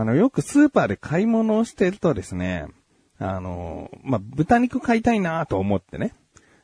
[0.00, 2.66] あの、よくスーパーで買い物をしてるとですね、
[3.18, 6.14] あの、まあ、豚肉買いたいなと思ってね。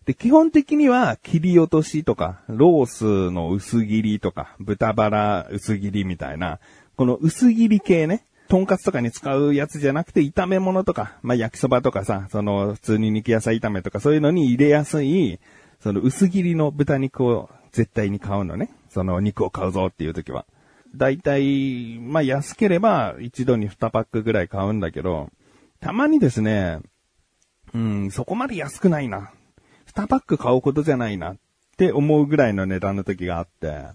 [0.06, 6.60] で、基本的には切り落としとか、ロースの薄切りとか、豚バラ薄切りみたいな、
[6.96, 15.40] この薄切り系ね、とんかつとかに使うやつじゃなくて炒め物とか、まあ、焼きそばとかさ、その普通に肉野菜炒めとかそういうのに入れやすい、
[15.82, 18.70] その薄切りの豚肉を絶対に買うのね。
[18.90, 20.46] その肉を買うぞっていう時は。
[20.96, 25.30] だいたい、まあ、安ければ一度に2パックぐらい買うんだけど、
[25.80, 26.80] たまにですね、
[27.74, 29.32] うん、そこまで安くないな。
[29.94, 31.36] 2パック買うことじゃないなっ
[31.76, 33.86] て思うぐらいの値段の時があって、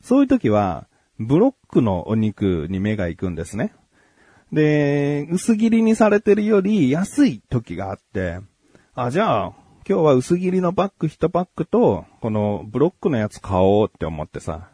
[0.00, 0.88] そういう時は、
[1.18, 3.72] ブロックのお肉に目が行くんですね。
[4.52, 8.38] で、薄切りにされてるより安い時があって、
[8.94, 9.52] あ、じゃあ、
[9.88, 14.68] 今日は薄切りのパック1パックと、このブロックのやつ買おうって思ってさ。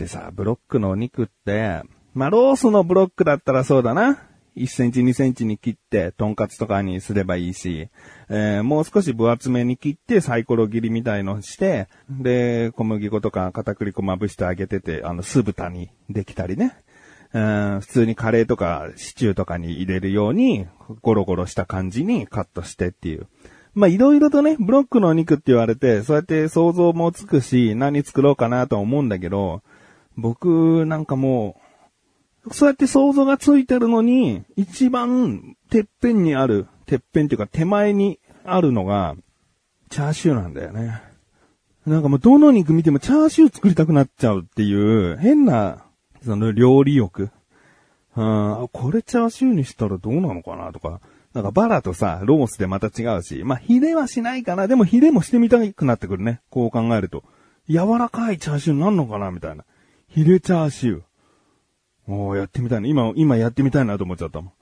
[0.00, 1.82] でさ、ブロックのお肉って、
[2.14, 4.26] まあ、ロースのブロックだったらそうだな。
[4.56, 7.90] 1センチ2センチに切って、トンカツとかにすればいいし、
[8.30, 16.74] えー、もう少し分厚めに切ってサイコロ切りみたいのして、で、小麦粉とか片栗粉まぶしてあげてて、あの、酢豚にできたりね。
[17.32, 20.66] 普通にカレーとかシチューとかに入れるように、
[21.02, 23.26] ゴロゴロした感じにカットしてっていう。
[23.74, 29.62] まあ、いろいろとね、ブロックのお肉って言われて、そうやって想像もつくし、何作ろうかなと思うんだけど、
[30.16, 31.60] 僕なんかも
[32.46, 39.16] う、そうやって想像がついてるのに、一番てっぺんにある、てっぺんっていうか手前にあるのが、
[39.90, 41.02] チャーシューなんだよね。
[41.86, 45.84] なんかもうどの肉見てもチャーシュー作りたくなっちゃうっていう、変な
[46.24, 47.30] その料理欲。
[48.16, 51.00] うん、これチャーシューにしたらどうなのかなとか。
[51.32, 53.42] なんかバラとさ、ロースでまた違うし。
[53.44, 54.66] まあ、ヒレはしないかな。
[54.66, 56.40] でもヒレもしてみたくなってくるね。
[56.50, 57.22] こう考えると。
[57.68, 59.64] 柔らかいチャーシューになるのかなみたいな。
[60.10, 61.02] ヒレチャーシュー。
[62.08, 62.88] おー、やってみたいな。
[62.88, 64.52] 今、今やってみたいなと思っちゃったもん。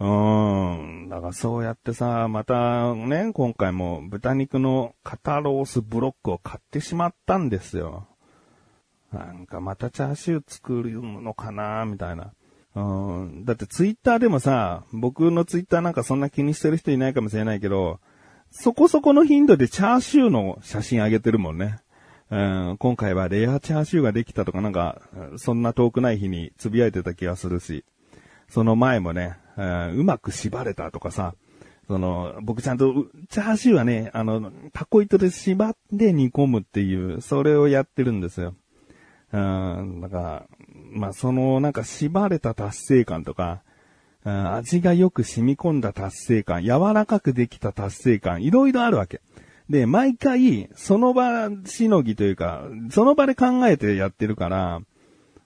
[0.00, 1.08] うーん。
[1.10, 8.06] だからそうやってさ、またね、今回も豚肉の肩ロースブロックを買ってしまったんですよ。
[9.12, 12.32] なんかまたチャーシュー作るのかなみたいな。
[12.74, 13.44] うん。
[13.44, 18.00] だってツイッターでもさ、僕のツイッターなんかそんな気にしてる人いないかもしれないけど、
[18.50, 21.83] そこそこの頻度でチャーシューの写真あげてるもんね。
[22.34, 25.00] うん、今回はレアチャーシューができたとかなんか、
[25.36, 27.84] そんな遠くない日につぶやいてた気がするし、
[28.48, 31.36] その前もね、うん、うまく縛れたとかさ、
[31.86, 38.56] その、僕ちゃんと、チャーシューはね、あの、タコ糸で縛って煮込むっていう、それをやってるんですよ。
[39.32, 40.46] うん、だから、
[40.90, 43.62] まあ、その、なんか縛れた達成感とか、
[44.24, 49.20] うん、味がよく染み込んだ達成感、柔らかくできた達成感、いろいろあるわけ。
[49.68, 54.80] で、毎回、その場しのぎというか、その場で考えてやってるから、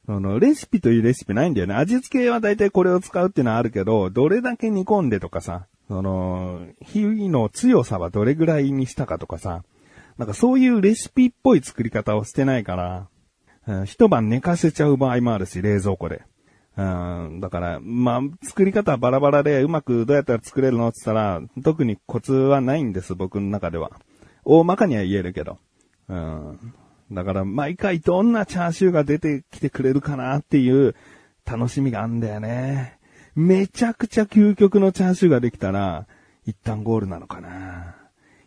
[0.06, 1.74] その、レシピというレシピないんだよね。
[1.74, 9.64] 味付けは大体これを使うっていうのはあるけど、どれだけ煮込んでとかさ、その、火の強さはどれぐらいにしたかとかさ、
[10.16, 13.08] なんかそういうレシピっぽい作り方をしてないから、
[13.68, 16.22] うん、一晩寝かせちゃう場合もあるし、冷蔵庫で。
[16.76, 23.90] うん、だから、まあ、作り方はバラバラでうまくどうやったら作れるのって言ったら、特にコツはないんです、僕の中では。
[24.50, 25.58] 大まかには言えるけど。
[26.08, 26.74] うん。
[27.12, 30.94] だから、毎回どんなチャーシューが出てきてくれるかなっていう
[31.44, 32.98] 楽しみがあんだよね。
[33.34, 36.06] めちゃくちゃ究極のチャーシューができたら、
[36.46, 37.94] 一旦ゴールなのかな。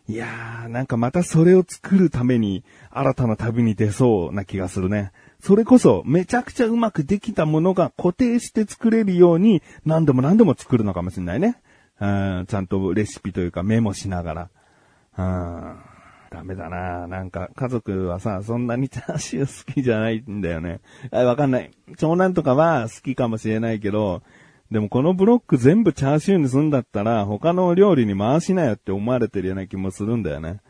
[0.08, 5.12] いやー、なんかまたそれを作るために新たな旅に出そうな気がするね。
[5.40, 11.56] それこそめちゃくちゃうまくできたものが固定して作れるように何度も何度も作るのかもしれないね。
[12.00, 14.50] うん、ちゃんとレシピというかメモしながら。
[15.18, 15.76] うん、
[16.32, 20.80] ダメだななんか家族はさ、そんなにチャーシュー好きじゃないんだよね。
[21.10, 21.70] わかんない。
[21.98, 24.22] 長男とかは好きかもしれないけど、
[24.70, 30.60] でもこのブロック全部チャーシューにすんだったら他の料理に回しなよって思われてるような気もするんだよね。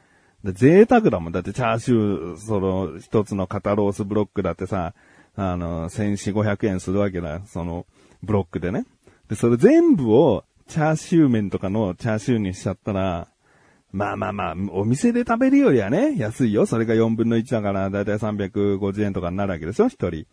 [0.42, 1.32] で贅沢だもん。
[1.32, 4.94] だってチャーシュー、その一つの肩ロースブロックだってさ、
[5.36, 7.42] あの、1400、円するわけだ。
[7.46, 7.86] その
[8.22, 8.84] ブロックでね。
[9.28, 13.28] で、それ全部をチャーシュー麺とかのチャーシューにしちゃったら、
[13.92, 16.64] まあまあまあ、お店で食べるよりはね、安いよ。
[16.64, 20.26] それが4分の1だから、だいたい350円とかになるわけでしょ、一人。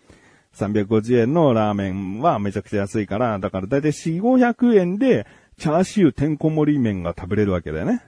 [0.56, 5.28] 350円のラーメンはめちゃくちゃ安いから、だからだいたい4、500円で、
[5.58, 8.02] チャーシューてんこ盛り麺が食べれるわけだよね。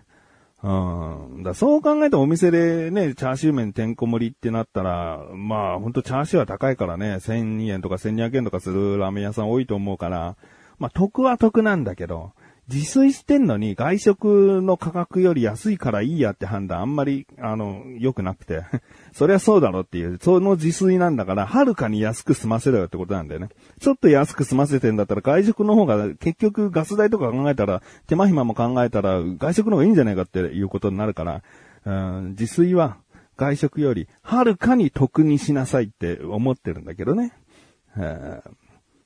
[0.64, 1.44] うん。
[1.44, 10.38] だそう考えたお店でね、チャーシュー麺てんこ盛りってなったら、まあほんとチャーシューは高いからね、1000円とか1200円とかするラーメン屋さん多いと思うから、
[10.80, 12.32] まあ得は得なんだけど、
[12.72, 18.62] 自炊してんのに外食の価格より安いからいいやって判断あんまり、あの、良くなくて。
[19.12, 23.50] そりゃそうだろっていう、その自炊なんだから、はるかに安く済ませろよってことなんだよね。
[23.80, 31.44] ちょっと安く済ませてんだったら外食の方が結局ガス代とか考えたら、手間暇も考えたら外食の方がいいんじゃないかっていうことになるから、
[31.86, 32.98] うん、自炊は
[33.36, 37.34] 外食よりはるかに得にしなさいって思ってるんだけどね。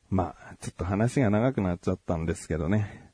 [0.10, 3.05] まあ、ちょっと話が長くなっちゃったんですけどね。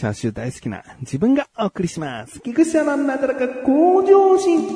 [0.00, 2.40] チャーシュー大好きな自分がお送りします。
[2.40, 4.66] 菊池のなだらか向上心。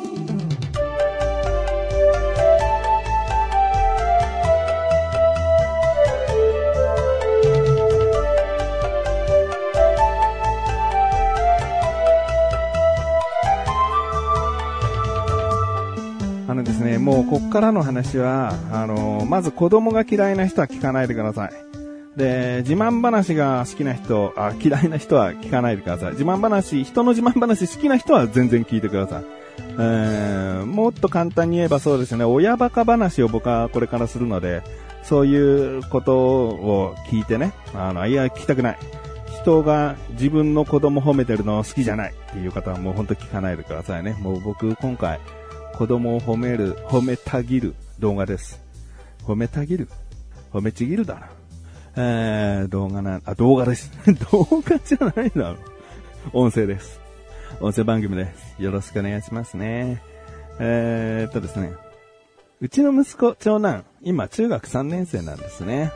[16.46, 21.63] あのですね、もうこっからの話は、あの、まず子供が嫌いな人は聞かないでください。
[22.16, 26.12] で、自慢話が好きな人、あ、嫌いな人は聞かないでください。
[26.12, 29.24] 自慢話、人の自慢話好きな人は全然聞いてください。
[29.58, 34.62] えー、もっと簡単に言えばそうですね、親バカ話を僕はこれからするので、
[35.02, 38.78] そういうことを聞いてね、あの、いや、聞きたくない。
[39.42, 44.16] 人が自分の子供褒めてるの好きじゃないっていう方はもうほんと聞かないでくださいね。
[44.20, 45.20] もう僕今回、
[45.74, 48.60] 子供を褒める、褒めたぎる動画です。
[49.26, 49.88] 褒めたぎる
[50.52, 51.28] 褒めちぎるだな。
[51.96, 53.90] えー、動画な、あ、動画です。
[54.32, 55.58] 動画じゃないだろ。
[56.32, 57.00] 音声です。
[57.60, 58.62] 音声番組です。
[58.62, 60.02] よろしくお願いしますね。
[60.58, 61.72] えー、っとですね。
[62.60, 65.92] うちの息子、長男、今中学3年生なんですね。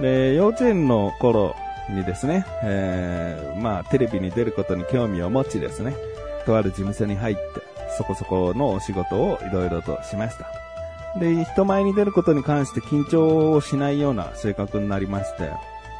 [0.00, 1.54] で、幼稚園の頃
[1.90, 5.94] にですね、えー、まあ、テレビに出ることに興味を持ちですね、
[6.46, 7.42] とある事務所に入って、
[7.96, 10.46] そこそこのお仕事をいろいろとしました。
[11.18, 15.50] で、人前に出ることに関して緊張をしないような性格になりまして、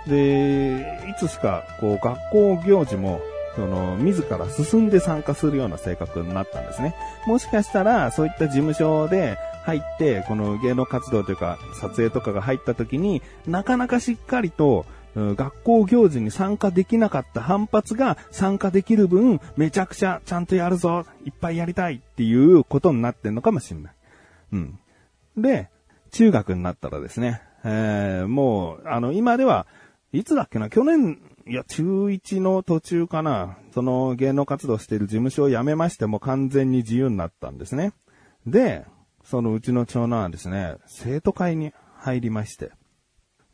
[0.06, 3.20] で、いつしか、こう、学校行事も、
[3.54, 6.94] その、自ら進んで参加するような性格になったんですね。
[7.26, 14.84] もしかしたら、そういった事務所で入って、この芸能活動というか、撮影とかが入った時に、なかなかしっかりと、
[15.16, 23.92] 学校行事に参加できなかった反発が参加できる分、めちゃくちゃちゃんとやるぞ、いっぱいやりたいっていうことになってんのかもしれない。
[24.52, 24.78] うん。
[25.36, 25.70] で、
[26.10, 29.66] 中学になったらですね、えー、もう、あの、今では、
[30.12, 37.92] いつだっけな、去年、いや、中1の途中かな、その芸能活動してる事務所を辞めましても完全に自由になったんですね。
[38.46, 38.86] で、
[39.24, 42.70] そのうちの長男はですね、生徒会に入りまして。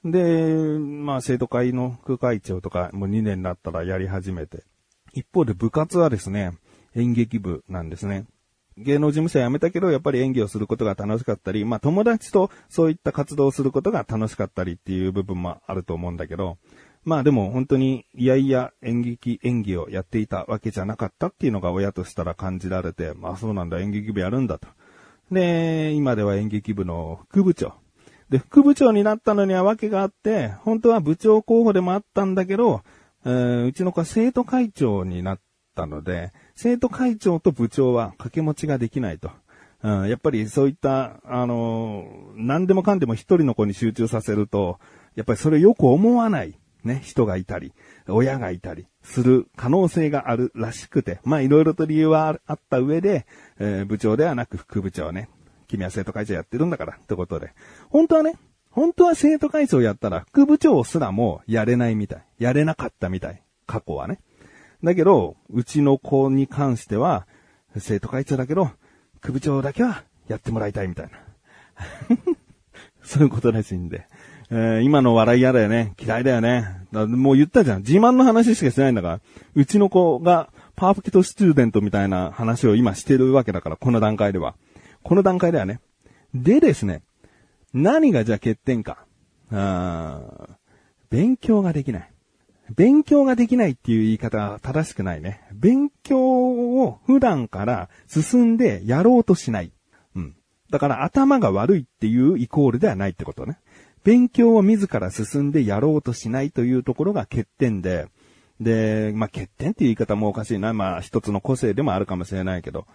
[0.04, 4.64] で、まあ生徒会の副会長とかもう2年になったらやり始めて。
[5.12, 6.52] 一方で部活はですね、
[6.94, 8.26] 演劇部なんですね。
[8.76, 16.58] 芸能事務所辞めたけど、やっぱり演技をすることが楽しかったり、まあ友達とそういった活動をすることが楽しかったりっていう部分もあると思うんだけど、
[17.04, 24.68] まあでも本当にいやいや演劇、演技をやっていたわけじゃなかったっていうのが親としたら感じられて、まあそうなんだ、演劇部やるんだと。
[25.30, 27.74] で、今では演劇部の副部長。
[28.28, 32.82] で、副部長になったのには訳があって、本当は部長候補でもあったんだけど、
[33.24, 35.40] えー、うちの子は生徒会長になっ
[35.80, 39.30] たので、生徒会長と部長は掛け持ちができないと。
[39.82, 42.06] うん、やっぱりそういった、あのー、
[42.36, 44.78] 何でもかんでも一人の子に集中させると、
[45.14, 47.72] やっぱりそれよく思わない、ね、人がいたり、
[48.06, 53.26] 親がいたりする可能性があるらしくて、まあいろいろと理由はあった上で、
[53.58, 55.30] えー、部長ではなく副部長ね、
[55.66, 57.52] 君は生徒会長やってるんだから、ってことで。
[57.88, 58.34] 本当はね、
[58.70, 62.24] 本当は生徒会長やったら副部長すらもやれないみたい。
[62.38, 63.42] やれなかったみたい。
[63.66, 64.20] 過去はね。
[64.82, 67.26] だけど、うちの子に関しては、
[67.76, 68.70] 生徒会長だけど、
[69.20, 71.12] 首長だけはやってもらいたいみたいな。
[73.02, 74.06] そういうことらしいんで。
[74.50, 75.94] えー、今の笑い嫌だよね。
[75.98, 76.64] 嫌いだよね。
[76.92, 77.80] もう言ったじゃん。
[77.80, 79.20] 自慢の話しかしてないんだから。
[79.54, 84.56] うちの子がパーフェクトスチューデントみたいな話を今してるわけだから、この段階では。
[85.02, 85.80] この段階ではね。
[86.34, 87.02] でですね。
[87.72, 89.04] 何がじゃあ欠点か。
[89.52, 90.20] あ
[91.10, 92.10] 勉強ができない。
[92.76, 95.42] 勉強ができないっていう言い方は正しくないね。
[95.52, 99.72] 勉強を普段から進んでやろうとしない。
[100.14, 100.36] うん。
[100.70, 103.58] だから頭が悪いっていうイコールではないってことね。
[104.04, 108.06] 勉強を自ら進んでやろうとしないというところが欠点で、
[108.60, 110.72] で、まあ、欠点っていう言い方もおかしいな。
[110.72, 112.86] まあ、一つの個性でもあるかもしれないけど。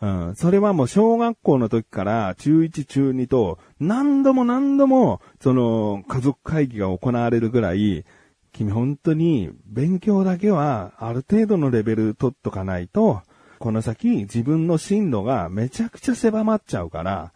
[0.00, 0.34] うん。
[0.36, 8.04] それはもう小学校の時から中1中2と何度も何度もその家族会議が行われるぐらい
[8.52, 13.22] 君本当に勉強だけはある程度のレベル取っとかないと、
[13.58, 17.32] この先自分の進路がめちゃくちゃ狭まっちゃうから、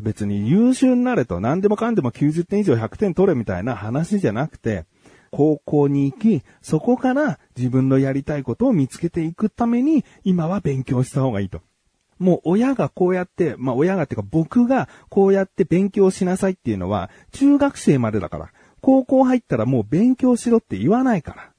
[0.00, 4.86] 別に優秀になれと何でもかんでも90点以上100点取れみたいな話じゃなくて、
[5.30, 11.60] 高校に行き、そこから自分のやりたいことを見つけていくために、今は勉強した方がいいと。
[12.18, 18.52] もう親がこうやって、まあ親がっていうか僕がこうやって勉強しなさいっていうのは中学生までだから。
[18.84, 21.50] 高校入ったらもう勉強しろって言わないから。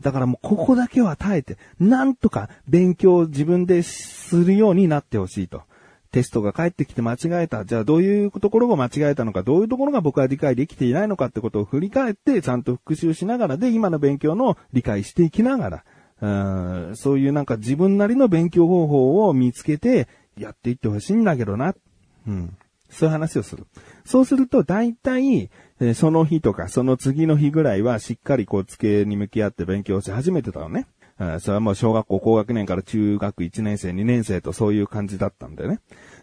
[0.00, 5.62] だからもうここだけは耐えて、なんとか勉強自分でするようになってほしいと。
[6.10, 7.64] テストが返ってきて間違えた。
[7.64, 15.84] じゃあどういうところが間違えたのか、どういうところが僕は理解できていないのかってことを振り返って、ちゃんと復習しながらで、今の勉強の理解していきながら、
[16.20, 21.74] うんそういうなんか自分なりの勉強方法を見つけてやっていってほしいんだけどな。
[22.26, 22.56] うん。
[22.90, 23.66] そういう話をする。
[24.04, 25.50] そうすると大体、
[25.80, 30.86] えその日とかその次の日ぐらいはしっかりこう机に向き合って勉強し始めてたのね。
[31.38, 35.78] それはもう小学校高学年から中学1年生、2年生とそういう感じだったんだよね。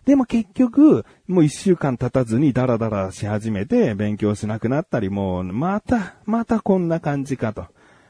[0.05, 7.67] でも結局、もう1週間経たずにダラダラし始めて勉強しなくなったり、もうまた、またこんな感じかと。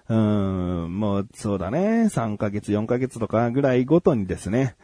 [0.10, 4.76] うん、もうそうだね、3ヶ月、4ヶ月とかぐらいごとにですね、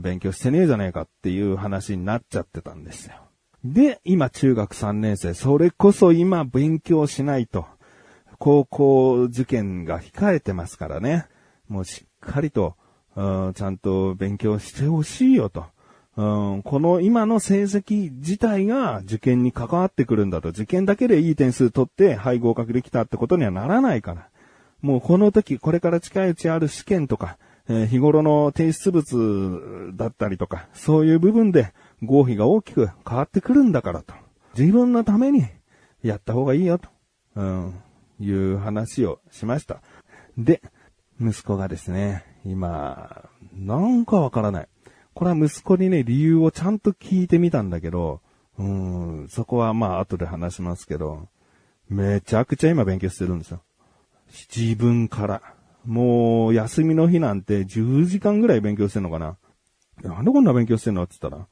[0.00, 3.25] 勉強してねえじゃねえかっていう話になっちゃってたんですよ。
[3.72, 7.66] で、今中学3年生、それこそ今勉強しないと。
[8.38, 11.26] 高校受験が控えてますからね。
[11.68, 12.76] もうしっかりと、
[13.14, 15.64] うん、ちゃんと勉強してほしいよと。
[16.16, 20.50] うん、この今の成績自体が受験に関わってくるんだと。
[20.50, 24.28] 受験だけでいい点数取って、はい、合格できたってことにはならないから。
[24.82, 34.14] もうこの時、これから近いうちある試験とか、えー、日頃の提出物だったりとか、そういう部分で合否が大きく変わってくるんだからと。
[34.56, 35.46] 自分のために
[36.02, 36.88] やった方がいいよと。
[37.36, 37.74] うん、
[38.18, 39.82] いう話をしました。
[40.38, 40.62] で、
[41.20, 44.68] 息子がですね、今、なんかわからない。
[45.14, 48.20] これは息子にね、理由をちゃんと聞いてみたんだけど、
[48.58, 51.28] うん、そこはまあ後で話しますけど、
[51.88, 53.62] めちゃくちゃ今勉強してるんですよ。
[54.54, 55.42] 自分から。
[55.84, 59.36] もう、休みの日なんて10時間ぐらい勉強してんのかな。
[60.02, 61.46] なんでこんな勉強してんのって言ったら、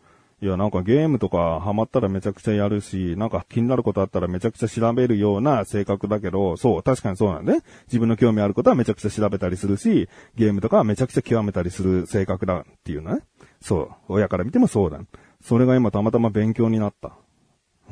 [0.44, 13.22] いや、なんかゲームとかハマったらめちゃくちゃやるし、なんか気になることあったらめちゃくちゃ調べるような性格だけど、そう、確かにそうなんで、ね、自分の興味あることはめちゃくちゃ調べたりするし、ゲームとかはめちゃくちゃ極めたりする性格だっていうね。
[13.62, 15.00] そう、親から見てもそうだ。
[15.40, 17.16] それが今たまたま勉強になった。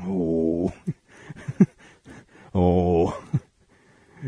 [0.06, 0.72] おー。
[2.52, 3.12] おー。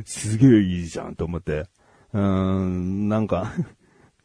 [0.07, 1.67] すげえいいじゃんと思って。
[2.15, 3.53] うーん、なんか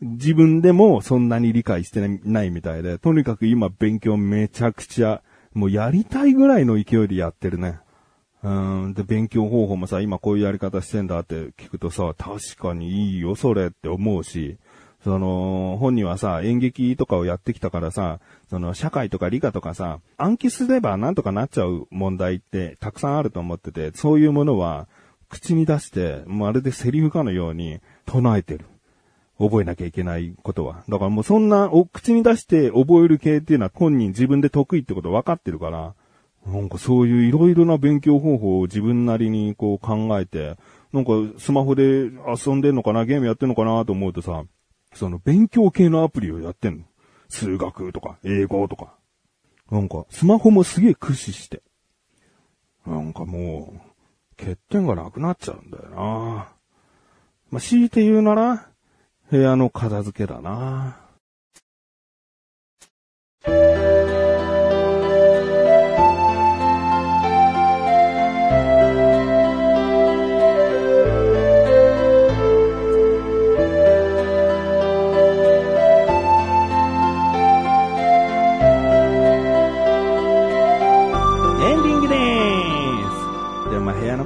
[0.01, 5.21] 自分でもそんなに理解してないみたいで、とにかく今勉強めちゃくちゃ、
[5.53, 7.79] もうやりたいぐらいの勢いでやってるね。
[8.43, 8.93] うん。
[8.93, 14.57] で、勉強方法もさ、今こういうやり方してんだって聞くとさ、確かにいいよ、それって思うし、
[15.03, 24.87] その、本人はさ、演劇とかをやってきたからさ、その、社会とか理科とかさ、暗記すればなんとかなっちゃう問題ってたくさんあると思ってて、そういうものは、
[25.29, 28.65] 口に出して、まるでセリフかのように唱えてる。
[29.39, 30.83] 覚えなきゃいけないことは。
[30.89, 35.95] だからもうそんな、お、口に出して覚える系っていうのは本人自分で得意ってこと分かってるから、
[36.45, 40.57] なんかそういういろいろな勉強方法を自分なりにこう考えて、
[40.91, 44.43] なんかスマホで遊んでんのかな、ゲームやってんのかなと思うとさ、
[44.93, 46.83] その勉強系のアプリをやってんの。
[47.29, 48.95] 数学とか、英語とか。
[49.71, 51.61] なんか、スマホもすげえ駆使して。
[52.87, 55.97] なんかもう、欠点がなくなっちゃうんだよな。
[57.51, 58.67] まあ、強いて言うなら、
[59.31, 60.97] 部屋の片付けだな。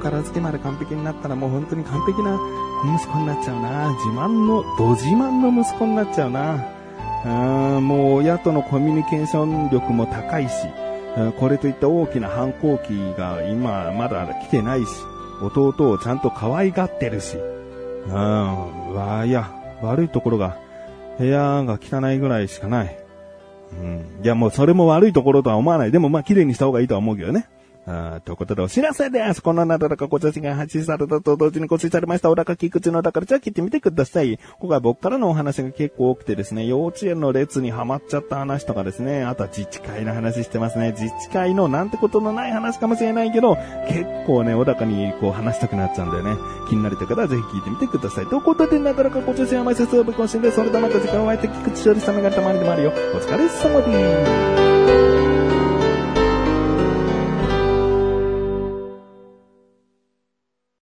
[0.04, 2.38] 片付けまで完璧になったらもう本当に完璧な
[2.84, 3.90] 息子になっちゃうな。
[3.92, 6.66] 自慢の、ど自慢の息子になっちゃうな。
[7.26, 10.54] あもう親とのコミュニケーション力も高いし、
[11.38, 14.88] これといった大きな反抗期が今まだ来てないし、
[15.40, 17.38] 弟をちゃんと可愛がってるし、
[18.08, 19.50] うん、わいや、
[19.82, 20.58] 悪いところが、
[21.18, 22.98] 部屋が汚いぐらいしかない。
[23.80, 24.20] うん。
[24.22, 25.92] いや、もうそれも悪いところとは思わない。
[25.92, 27.48] でもまあ綺麗にした方がいいとは思うけどね。
[27.86, 29.42] あということでお知らせです。
[29.42, 32.30] このなだらかご写真が発信されたと同時に更新されました。
[32.30, 34.38] 小高菊池のだからじゃあ聞いてみてください。
[34.58, 40.92] 今回僕からのお話が結構多くてですね、幼稚園の列にはまっちゃった話とかですね、あとは自治会の話してますね。
[40.92, 43.56] 自治会のなんてことのない話かもしれないけど、
[43.88, 46.36] 結構ね、小高にこう話したくなっちゃうんだよね。
[46.70, 48.26] 気になる方はぜひ聞いてみてください。
[48.26, 52.92] ということで、なだらかご写真は毎節をぶ更新で、それとまた時間を空いて菊池勝利様がたまにでもあるよ。
[53.14, 55.23] お疲れ様です。